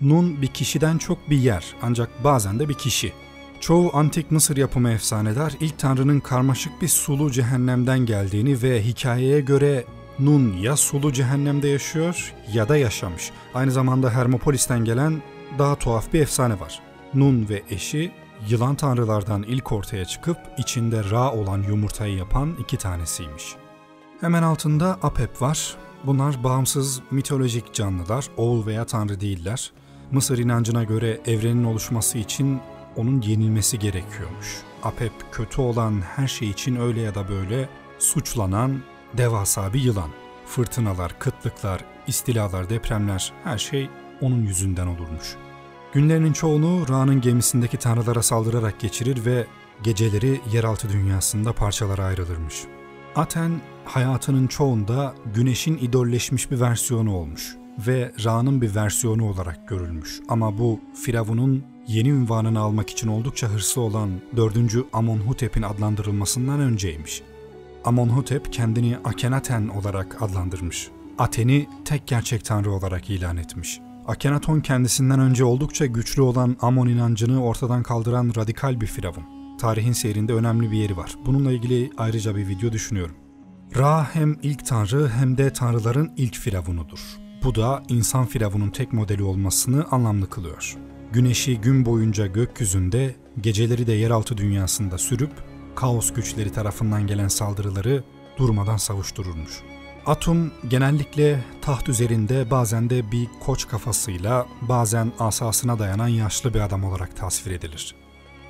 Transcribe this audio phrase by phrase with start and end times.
[0.00, 3.12] Nun bir kişiden çok bir yer ancak bazen de bir kişi.
[3.60, 9.84] Çoğu antik Mısır yapımı efsaneler ilk tanrının karmaşık bir sulu cehennemden geldiğini ve hikayeye göre
[10.18, 13.30] Nun ya sulu cehennemde yaşıyor ya da yaşamış.
[13.54, 15.22] Aynı zamanda Hermopolis'ten gelen
[15.58, 16.80] daha tuhaf bir efsane var.
[17.14, 18.12] Nun ve eşi
[18.48, 23.44] yılan tanrılardan ilk ortaya çıkıp içinde Ra olan yumurtayı yapan iki tanesiymiş.
[24.20, 25.76] Hemen altında Apep var.
[26.04, 29.72] Bunlar bağımsız mitolojik canlılar, oğul veya tanrı değiller.
[30.12, 32.60] Mısır inancına göre evrenin oluşması için
[32.96, 34.62] onun yenilmesi gerekiyormuş.
[34.82, 38.82] Apep kötü olan her şey için öyle ya da böyle suçlanan
[39.16, 40.10] devasa bir yılan.
[40.46, 43.90] Fırtınalar, kıtlıklar, istilalar, depremler her şey
[44.20, 45.36] onun yüzünden olurmuş.
[45.92, 49.46] Günlerinin çoğunu Ra'nın gemisindeki tanrılara saldırarak geçirir ve
[49.82, 52.54] geceleri yeraltı dünyasında parçalara ayrılırmış.
[53.16, 60.20] Aten hayatının çoğunda güneşin idolleşmiş bir versiyonu olmuş ve Ra'nın bir versiyonu olarak görülmüş.
[60.28, 64.56] Ama bu Firavun'un yeni ünvanını almak için oldukça hırslı olan 4.
[64.92, 67.22] Amonhotep'in adlandırılmasından önceymiş.
[67.84, 70.88] Amonhotep kendini Akenaten olarak adlandırmış.
[71.18, 73.80] Aten'i tek gerçek tanrı olarak ilan etmiş.
[74.06, 79.24] Akenaton kendisinden önce oldukça güçlü olan Amon inancını ortadan kaldıran radikal bir firavun.
[79.58, 81.14] Tarihin seyrinde önemli bir yeri var.
[81.26, 83.16] Bununla ilgili ayrıca bir video düşünüyorum.
[83.76, 87.00] Ra hem ilk tanrı hem de tanrıların ilk firavunudur.
[87.44, 90.76] Bu da insan firavunun tek modeli olmasını anlamlı kılıyor.
[91.12, 95.32] Güneşi gün boyunca gökyüzünde, geceleri de yeraltı dünyasında sürüp
[95.76, 98.04] kaos güçleri tarafından gelen saldırıları
[98.38, 99.62] durmadan savuştururmuş.
[100.06, 106.84] Atum genellikle taht üzerinde bazen de bir koç kafasıyla bazen asasına dayanan yaşlı bir adam
[106.84, 107.94] olarak tasvir edilir.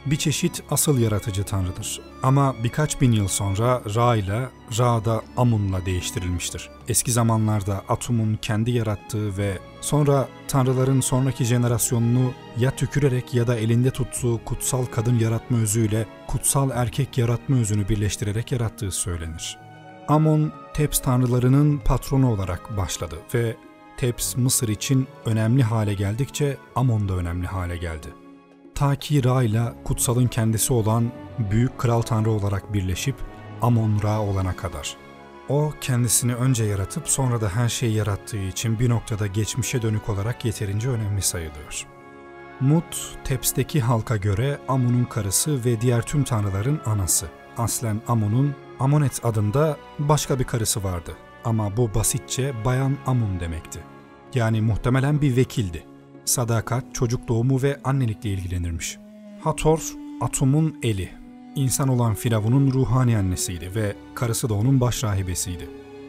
[0.07, 2.01] Bir çeşit asıl yaratıcı tanrıdır.
[2.23, 4.49] Ama birkaç bin yıl sonra Ra ile
[4.79, 6.71] Ra da Amun'la değiştirilmiştir.
[6.89, 13.91] Eski zamanlarda Atum'un kendi yarattığı ve sonra tanrıların sonraki jenerasyonunu ya tükürerek ya da elinde
[13.91, 19.59] tuttuğu kutsal kadın yaratma özüyle kutsal erkek yaratma özünü birleştirerek yarattığı söylenir.
[20.09, 23.57] Amon, Tebs tanrılarının patronu olarak başladı ve
[23.97, 28.09] Tebs Mısır için önemli hale geldikçe Amon da önemli hale geldi.
[28.81, 31.13] Ta ki Ra ile kutsalın kendisi olan
[31.51, 33.15] büyük kral tanrı olarak birleşip
[33.63, 34.97] Amon Ra olana kadar.
[35.49, 40.45] O kendisini önce yaratıp sonra da her şeyi yarattığı için bir noktada geçmişe dönük olarak
[40.45, 41.87] yeterince önemli sayılıyor.
[42.61, 47.27] Mut, Teps'teki halka göre Amon'un karısı ve diğer tüm tanrıların anası.
[47.57, 53.81] Aslen Amon'un Amonet adında başka bir karısı vardı ama bu basitçe Bayan Amun demekti.
[54.35, 55.90] Yani muhtemelen bir vekildi.
[56.25, 58.99] Sadakat, çocuk doğumu ve annelikle ilgilenirmiş.
[59.41, 61.09] Hathor, Atum'un eli.
[61.55, 65.69] İnsan olan Firavun'un ruhani annesiydi ve karısı da onun baş rahibesiydi.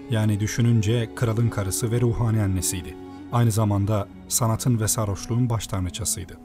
[0.10, 2.96] Yani düşününce kralın karısı ve ruhani annesiydi.
[3.32, 6.38] Aynı zamanda sanatın ve sarhoşluğun baş tanrıçasıydı.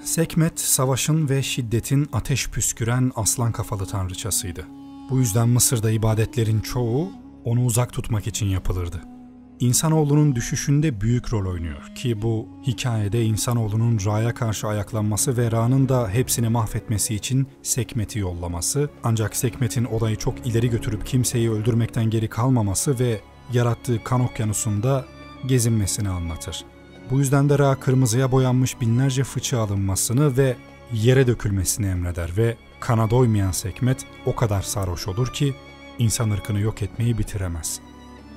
[0.00, 4.66] Sekmet, savaşın ve şiddetin ateş püsküren aslan kafalı tanrıçasıydı.
[5.10, 7.12] Bu yüzden Mısır'da ibadetlerin çoğu
[7.44, 9.15] onu uzak tutmak için yapılırdı.
[9.60, 16.08] İnsanoğlunun düşüşünde büyük rol oynuyor ki bu hikayede insanoğlunun Ra'ya karşı ayaklanması ve Ra'nın da
[16.08, 22.98] hepsini mahvetmesi için Sekmet'i yollaması ancak Sekmet'in olayı çok ileri götürüp kimseyi öldürmekten geri kalmaması
[22.98, 23.20] ve
[23.52, 25.04] yarattığı kan okyanusunda
[25.46, 26.64] gezinmesini anlatır.
[27.10, 30.56] Bu yüzden de Ra kırmızıya boyanmış binlerce fıçı alınmasını ve
[30.92, 35.54] yere dökülmesini emreder ve kana doymayan Sekmet o kadar sarhoş olur ki
[35.98, 37.80] insan ırkını yok etmeyi bitiremez.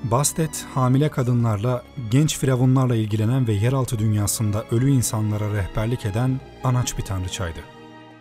[0.04, 7.04] Bastet, hamile kadınlarla, genç firavunlarla ilgilenen ve yeraltı dünyasında ölü insanlara rehberlik eden anaç bir
[7.04, 7.60] tanrıçaydı.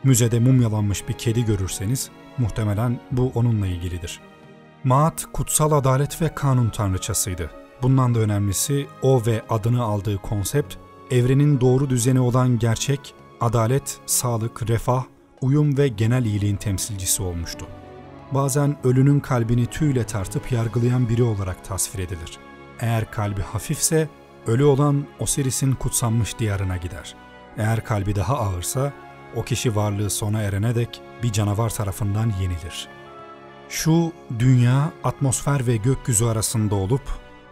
[0.05, 4.21] Müzede mumyalanmış bir kedi görürseniz muhtemelen bu onunla ilgilidir.
[4.84, 7.50] Maat, kutsal adalet ve kanun tanrıçasıydı.
[7.83, 10.75] Bundan da önemlisi o ve adını aldığı konsept,
[11.10, 15.05] evrenin doğru düzeni olan gerçek, adalet, sağlık, refah,
[15.41, 17.66] uyum ve genel iyiliğin temsilcisi olmuştu.
[18.33, 22.39] Bazen ölünün kalbini tüyle tartıp yargılayan biri olarak tasvir edilir.
[22.81, 24.09] Eğer kalbi hafifse
[24.47, 27.15] ölü olan Osiris'in kutsanmış diyarına gider.
[27.56, 28.92] Eğer kalbi daha ağırsa
[29.36, 32.89] o kişi varlığı sona erene dek bir canavar tarafından yenilir.
[33.69, 37.03] Şu dünya, atmosfer ve gökyüzü arasında olup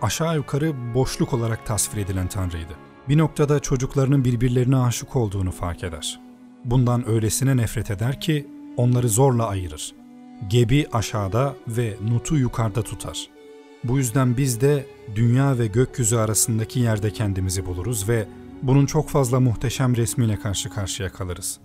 [0.02, 2.72] aşağı yukarı boşluk olarak tasvir edilen tanrıydı.
[3.08, 6.20] Bir noktada çocuklarının birbirlerine aşık olduğunu fark eder.
[6.64, 8.46] Bundan öylesine nefret eder ki
[8.76, 9.94] onları zorla ayırır.
[10.48, 13.28] Gebi aşağıda ve Nut'u yukarıda tutar.
[13.84, 18.28] Bu yüzden biz de dünya ve gökyüzü arasındaki yerde kendimizi buluruz ve
[18.62, 21.60] bunun çok fazla muhteşem resmiyle karşı karşıya kalırız.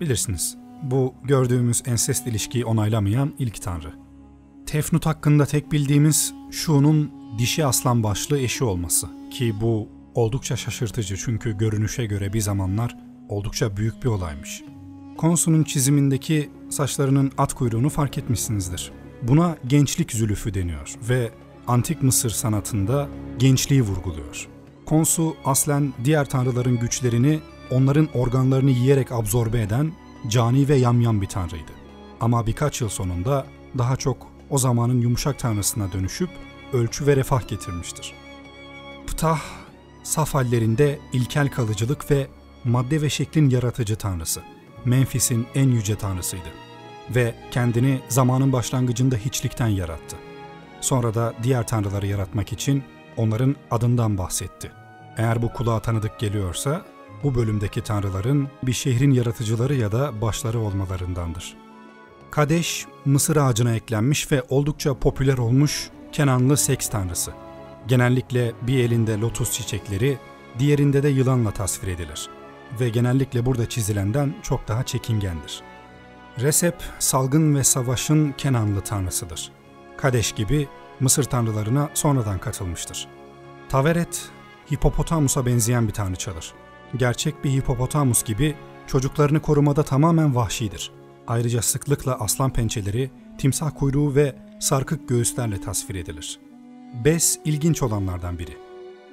[0.00, 3.92] Bilirsiniz, bu gördüğümüz ensest ilişkiyi onaylamayan ilk tanrı.
[4.66, 11.58] Tefnut hakkında tek bildiğimiz şunun dişi aslan başlı eşi olması ki bu Oldukça şaşırtıcı çünkü
[11.58, 12.96] görünüşe göre bir zamanlar
[13.28, 14.62] oldukça büyük bir olaymış.
[15.16, 18.92] Konsu'nun çizimindeki saçlarının at kuyruğunu fark etmişsinizdir.
[19.22, 21.30] Buna gençlik zülüfü deniyor ve
[21.66, 24.48] antik Mısır sanatında gençliği vurguluyor.
[24.86, 29.92] Konsu aslen diğer tanrıların güçlerini onların organlarını yiyerek absorbe eden
[30.28, 31.72] cani ve yamyam bir tanrıydı.
[32.20, 33.46] Ama birkaç yıl sonunda
[33.78, 36.30] daha çok o zamanın yumuşak tanrısına dönüşüp
[36.72, 38.14] ölçü ve refah getirmiştir.
[39.06, 39.40] Ptah,
[40.02, 42.26] saf hallerinde ilkel kalıcılık ve
[42.64, 44.40] madde ve şeklin yaratıcı tanrısı.
[44.84, 46.48] Memphis'in en yüce tanrısıydı
[47.10, 50.16] ve kendini zamanın başlangıcında hiçlikten yarattı.
[50.80, 52.84] Sonra da diğer tanrıları yaratmak için
[53.16, 54.72] onların adından bahsetti.
[55.16, 56.82] Eğer bu kulağa tanıdık geliyorsa
[57.22, 61.56] bu bölümdeki tanrıların bir şehrin yaratıcıları ya da başları olmalarındandır.
[62.30, 67.32] Kadeş, mısır ağacına eklenmiş ve oldukça popüler olmuş Kenanlı seks tanrısı.
[67.88, 70.18] Genellikle bir elinde lotus çiçekleri,
[70.58, 72.28] diğerinde de yılanla tasvir edilir
[72.80, 75.62] ve genellikle burada çizilenden çok daha çekingendir.
[76.40, 79.52] Resep, salgın ve savaşın Kenanlı tanrısıdır.
[79.96, 80.68] Kadeş gibi
[81.00, 83.08] Mısır tanrılarına sonradan katılmıştır.
[83.68, 84.30] Taveret,
[84.72, 86.52] hipopotamusa benzeyen bir tanrıçadır.
[86.96, 88.54] Gerçek bir hipopotamus gibi
[88.86, 90.90] çocuklarını korumada tamamen vahşidir.
[91.26, 96.40] Ayrıca sıklıkla aslan pençeleri, timsah kuyruğu ve sarkık göğüslerle tasvir edilir.
[97.04, 98.56] Bes ilginç olanlardan biri.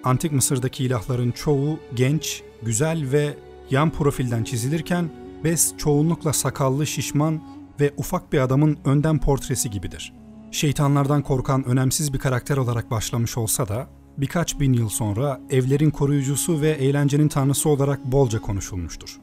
[0.03, 3.37] Antik Mısır'daki ilahların çoğu genç, güzel ve
[3.71, 5.09] yan profilden çizilirken
[5.43, 7.41] Bes çoğunlukla sakallı, şişman
[7.79, 10.13] ve ufak bir adamın önden portresi gibidir.
[10.51, 13.87] Şeytanlardan korkan önemsiz bir karakter olarak başlamış olsa da
[14.17, 19.19] birkaç bin yıl sonra evlerin koruyucusu ve eğlencenin tanrısı olarak bolca konuşulmuştur.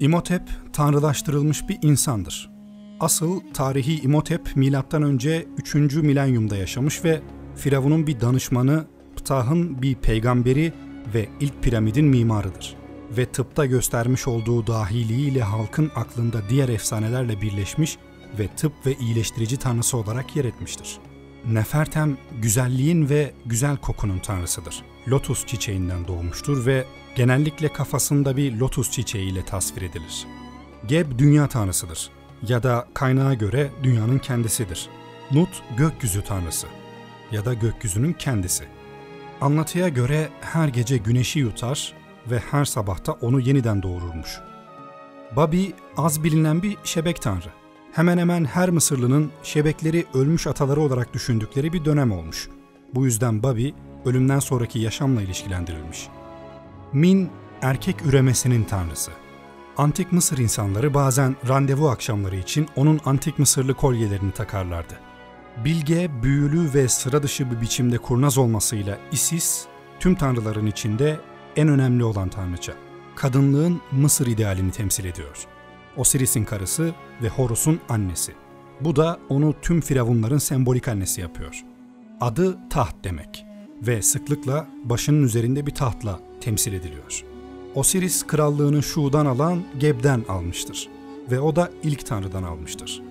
[0.00, 0.42] İmhotep
[0.72, 2.50] tanrılaştırılmış bir insandır.
[3.00, 5.42] Asıl tarihi İmhotep M.Ö.
[5.58, 5.74] 3.
[5.94, 7.20] milenyumda yaşamış ve
[7.56, 8.86] Firavun'un bir danışmanı,
[9.16, 10.72] Ptah'ın bir peygamberi
[11.14, 12.85] ve ilk piramidin mimarıdır.
[13.10, 17.98] Ve tıpta göstermiş olduğu dahiliğiyle halkın aklında diğer efsanelerle birleşmiş
[18.38, 20.98] ve tıp ve iyileştirici tanrısı olarak yer etmiştir.
[21.46, 24.82] Nefertem güzelliğin ve güzel kokunun tanrısıdır.
[25.08, 30.26] Lotus çiçeğinden doğmuştur ve genellikle kafasında bir lotus çiçeğiyle tasvir edilir.
[30.86, 32.10] Geb dünya tanrısıdır
[32.48, 34.88] ya da kaynağa göre dünyanın kendisidir.
[35.32, 36.66] Nut gökyüzü tanrısı
[37.32, 38.64] ya da gökyüzünün kendisi.
[39.40, 41.92] Anlatıya göre her gece güneşi yutar
[42.30, 44.40] ve her sabahta onu yeniden doğururmuş.
[45.36, 47.48] Babi az bilinen bir şebek tanrı.
[47.92, 52.48] Hemen hemen her Mısırlının şebekleri ölmüş ataları olarak düşündükleri bir dönem olmuş.
[52.94, 53.74] Bu yüzden Babi
[54.04, 56.08] ölümden sonraki yaşamla ilişkilendirilmiş.
[56.92, 57.30] Min
[57.62, 59.10] erkek üremesinin tanrısı.
[59.76, 64.94] Antik Mısır insanları bazen randevu akşamları için onun antik Mısırlı kolyelerini takarlardı.
[65.64, 69.64] Bilge, büyülü ve sıra dışı bir biçimde kurnaz olmasıyla Isis,
[70.00, 71.20] tüm tanrıların içinde
[71.56, 72.72] en önemli olan tanrıça.
[73.16, 75.46] Kadınlığın Mısır idealini temsil ediyor.
[75.96, 78.32] Osiris'in karısı ve Horus'un annesi.
[78.80, 81.64] Bu da onu tüm firavunların sembolik annesi yapıyor.
[82.20, 83.46] Adı taht demek
[83.82, 87.24] ve sıklıkla başının üzerinde bir tahtla temsil ediliyor.
[87.74, 90.88] Osiris krallığını Şu'dan alan Geb'den almıştır
[91.30, 93.02] ve o da ilk tanrıdan almıştır.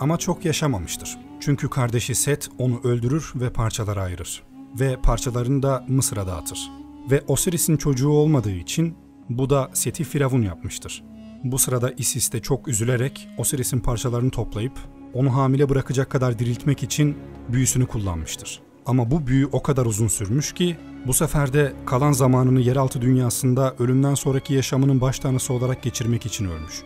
[0.00, 1.18] Ama çok yaşamamıştır.
[1.40, 4.42] Çünkü kardeşi Set onu öldürür ve parçalara ayırır
[4.80, 6.70] ve parçalarını da Mısır'a dağıtır.
[7.10, 8.96] Ve Osiris'in çocuğu olmadığı için
[9.28, 11.04] bu da Set'i firavun yapmıştır.
[11.44, 14.72] Bu sırada Isis de çok üzülerek Osiris'in parçalarını toplayıp
[15.14, 17.16] onu hamile bırakacak kadar diriltmek için
[17.48, 18.60] büyüsünü kullanmıştır.
[18.86, 20.76] Ama bu büyü o kadar uzun sürmüş ki
[21.06, 26.44] bu sefer de kalan zamanını yeraltı dünyasında ölümden sonraki yaşamının baş tanrısı olarak geçirmek için
[26.44, 26.82] ölmüş.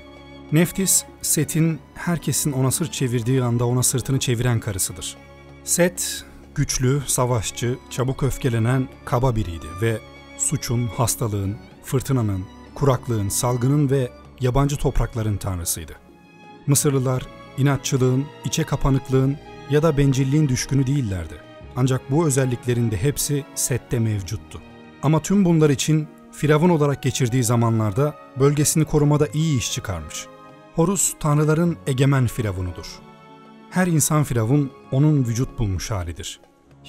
[0.52, 5.16] Neftis, Set'in herkesin ona sırt çevirdiği anda ona sırtını çeviren karısıdır.
[5.64, 9.99] Set, güçlü, savaşçı, çabuk öfkelenen, kaba biriydi ve
[10.38, 12.44] suçun, hastalığın, fırtınanın,
[12.75, 15.92] kuraklığın, salgının ve yabancı toprakların tanrısıydı.
[16.66, 17.26] Mısırlılar
[17.59, 19.37] inatçılığın, içe kapanıklığın
[19.71, 21.35] ya da bencilliğin düşkünü değillerdi.
[21.76, 24.61] Ancak bu özelliklerin de hepsi Set'te mevcuttu.
[25.02, 30.26] Ama tüm bunlar için Firavun olarak geçirdiği zamanlarda bölgesini korumada iyi iş çıkarmış.
[30.75, 32.87] Horus tanrıların egemen firavunudur.
[33.73, 36.41] Her insan firavun onun vücut bulmuş halidir.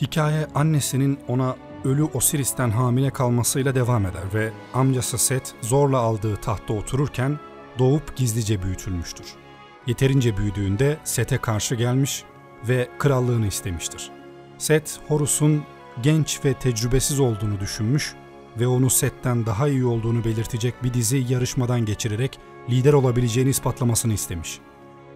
[0.02, 6.74] Hikaye annesinin ona ölü Osiris'ten hamile kalmasıyla devam eder ve amcası Set zorla aldığı tahtta
[6.74, 7.40] otururken
[7.80, 9.26] doğup gizlice büyütülmüştür.
[9.88, 12.24] Yeterince büyüdüğünde Set'e karşı gelmiş
[12.68, 14.12] ve krallığını istemiştir.
[14.58, 15.64] Set, Horus'un
[16.02, 18.14] genç ve tecrübesiz olduğunu düşünmüş
[18.60, 24.60] ve onu Set'ten daha iyi olduğunu belirtecek bir dizi yarışmadan geçirerek lider olabileceğini ispatlamasını istemiş.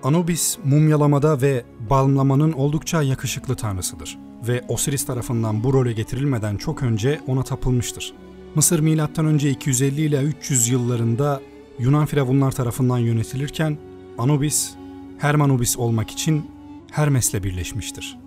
[0.03, 7.21] Anubis, mumyalamada ve balmlamanın oldukça yakışıklı tanrısıdır ve Osiris tarafından bu role getirilmeden çok önce
[7.27, 8.13] ona tapılmıştır.
[8.55, 9.49] Mısır M.Ö.
[9.49, 11.41] 250 ile 300 yıllarında
[11.79, 13.77] Yunan firavunlar tarafından yönetilirken
[14.17, 14.73] Anubis,
[15.17, 16.51] Hermanubis olmak için
[16.91, 18.17] Hermes'le birleşmiştir.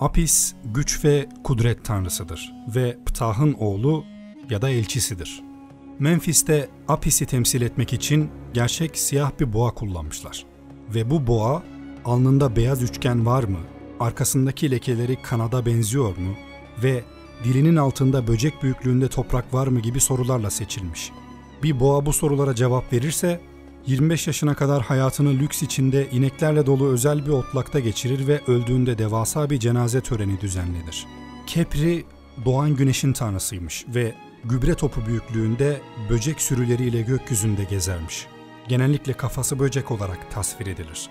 [0.00, 4.04] Apis güç ve kudret tanrısıdır ve Ptah'ın oğlu
[4.50, 5.42] ya da elçisidir.
[5.98, 10.47] Memphis'te Apis'i temsil etmek için gerçek siyah bir boğa kullanmışlar.
[10.94, 11.62] Ve bu boğa
[12.04, 13.58] alnında beyaz üçgen var mı,
[14.00, 16.34] arkasındaki lekeleri kanada benziyor mu
[16.82, 17.04] ve
[17.44, 21.12] dilinin altında böcek büyüklüğünde toprak var mı gibi sorularla seçilmiş.
[21.62, 23.40] Bir boğa bu sorulara cevap verirse
[23.86, 29.50] 25 yaşına kadar hayatını lüks içinde ineklerle dolu özel bir otlakta geçirir ve öldüğünde devasa
[29.50, 31.06] bir cenaze töreni düzenlenir.
[31.46, 32.04] Kepri
[32.44, 34.14] doğan güneşin tanrısıymış ve
[34.44, 35.80] gübre topu büyüklüğünde
[36.10, 38.26] böcek sürüleriyle gökyüzünde gezermiş.
[38.68, 41.10] Genellikle kafası böcek olarak tasvir edilir.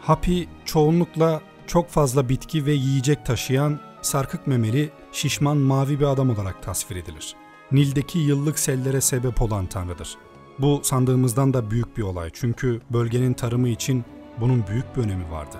[0.00, 6.62] Hapi çoğunlukla çok fazla bitki ve yiyecek taşıyan sarkık memeli, şişman mavi bir adam olarak
[6.62, 7.34] tasvir edilir.
[7.72, 10.16] Nil'deki yıllık sellere sebep olan tanrıdır.
[10.58, 14.04] Bu sandığımızdan da büyük bir olay çünkü bölgenin tarımı için
[14.40, 15.56] bunun büyük bir önemi vardı.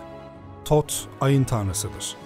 [0.65, 2.17] Tot ayın tanrısıdır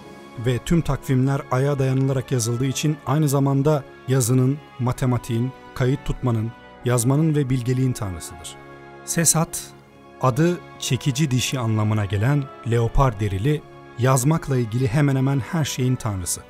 [0.47, 6.53] ve tüm takvimler aya dayanılarak yazıldığı için aynı zamanda yazının, matematiğin, kayıt tutmanın,
[6.85, 8.60] yazmanın ve bilgeliğin tanrısıdır.
[9.11, 9.73] Sesat,
[10.21, 13.62] adı çekici dişi anlamına gelen leopar derili,
[13.99, 16.40] yazmakla ilgili hemen hemen her şeyin tanrısı.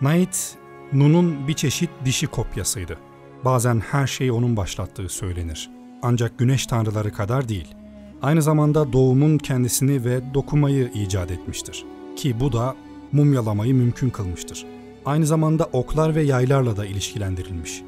[0.00, 0.56] Nait,
[0.92, 2.98] Nun'un bir çeşit dişi kopyasıydı.
[3.44, 5.70] Bazen her şeyi onun başlattığı söylenir.
[6.02, 7.74] Ancak güneş tanrıları kadar değil.
[8.22, 11.84] Aynı zamanda doğumun kendisini ve dokumayı icat etmiştir.
[12.16, 12.76] Ki bu da
[13.12, 14.66] mumyalamayı mümkün kılmıştır.
[15.06, 17.82] Aynı zamanda oklar ve yaylarla da ilişkilendirilmiş.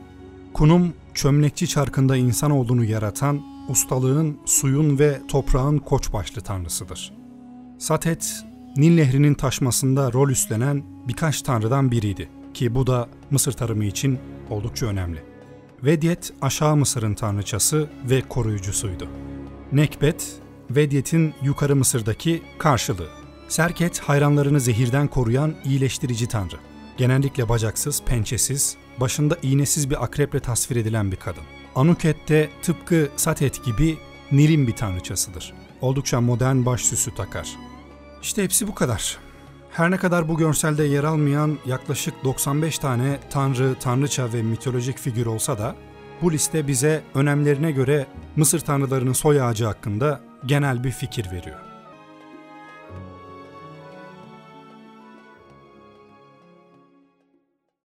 [0.53, 7.13] Kunum, çömlekçi çarkında insan olduğunu yaratan, ustalığın, suyun ve toprağın koç başlı tanrısıdır.
[7.79, 8.45] Satet,
[8.77, 14.19] Nil Nehri'nin taşmasında rol üstlenen birkaç tanrıdan biriydi ki bu da Mısır tarımı için
[14.51, 15.23] oldukça önemli.
[15.85, 19.09] Vedyet aşağı Mısır'ın tanrıçası ve koruyucusuydu.
[19.73, 20.37] Nekbet,
[20.71, 23.09] Vedyet'in yukarı Mısır'daki karşılığı.
[23.49, 26.57] Serket hayranlarını zehirden koruyan iyileştirici tanrı.
[26.97, 31.43] Genellikle bacaksız, pençesiz, başında iğnesiz bir akreple tasvir edilen bir kadın.
[31.77, 33.99] Anuket de tıpkı Satet gibi
[34.33, 35.55] Nil'in bir tanrıçasıdır.
[35.81, 37.49] Oldukça modern baş süsü takar.
[38.23, 39.19] İşte hepsi bu kadar.
[39.71, 45.27] Her ne kadar bu görselde yer almayan yaklaşık 95 tane tanrı, tanrıça ve mitolojik figür
[45.27, 45.77] olsa da
[46.23, 51.64] bu liste bize önemlerine göre Mısır tanrılarının soy ağacı hakkında genel bir fikir veriyor.